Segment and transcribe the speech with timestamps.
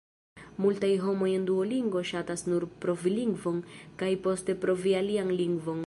[0.63, 3.63] Multaj homoj en Duolingo ŝatas nur provi lingvon
[4.03, 5.79] kaj poste provi alian lingvon.